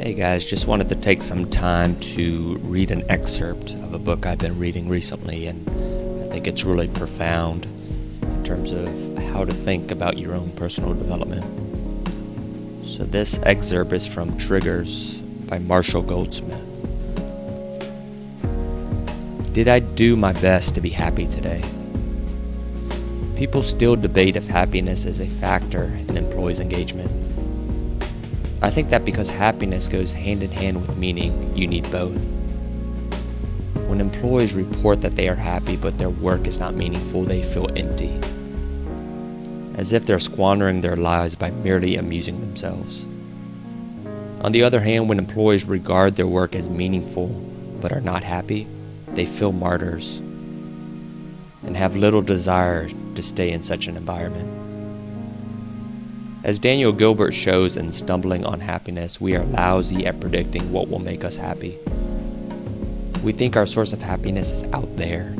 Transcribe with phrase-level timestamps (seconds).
[0.00, 4.24] Hey guys, just wanted to take some time to read an excerpt of a book
[4.24, 5.68] I've been reading recently, and
[6.24, 7.66] I think it's really profound
[8.22, 11.44] in terms of how to think about your own personal development.
[12.88, 16.64] So, this excerpt is from Triggers by Marshall Goldsmith.
[19.52, 21.62] Did I do my best to be happy today?
[23.36, 27.29] People still debate if happiness is a factor in employees' engagement.
[28.62, 32.18] I think that because happiness goes hand in hand with meaning, you need both.
[33.88, 37.70] When employees report that they are happy but their work is not meaningful, they feel
[37.76, 38.20] empty.
[39.76, 43.06] As if they're squandering their lives by merely amusing themselves.
[44.42, 47.28] On the other hand, when employees regard their work as meaningful
[47.80, 48.66] but are not happy,
[49.14, 50.18] they feel martyrs
[51.62, 54.69] and have little desire to stay in such an environment.
[56.42, 60.98] As Daniel Gilbert shows in Stumbling on Happiness, we are lousy at predicting what will
[60.98, 61.78] make us happy.
[63.22, 65.36] We think our source of happiness is out there,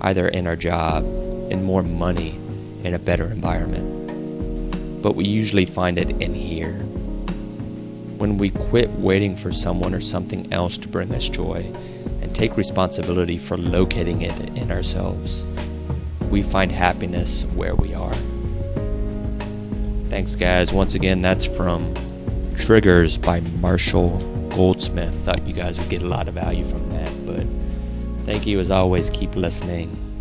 [0.00, 1.04] either in our job,
[1.50, 2.30] in more money,
[2.82, 5.02] in a better environment.
[5.02, 6.78] But we usually find it in here.
[8.16, 11.70] When we quit waiting for someone or something else to bring us joy
[12.22, 15.44] and take responsibility for locating it in ourselves,
[16.30, 18.14] we find happiness where we are.
[20.12, 20.74] Thanks, guys.
[20.74, 21.94] Once again, that's from
[22.58, 24.18] Triggers by Marshall
[24.50, 25.14] Goldsmith.
[25.24, 27.46] Thought you guys would get a lot of value from that, but
[28.26, 29.08] thank you as always.
[29.08, 30.11] Keep listening.